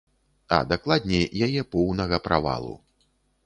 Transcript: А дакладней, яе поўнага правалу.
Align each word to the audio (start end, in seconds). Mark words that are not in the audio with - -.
А 0.57 0.57
дакладней, 0.71 1.29
яе 1.47 1.61
поўнага 1.77 2.23
правалу. 2.29 2.73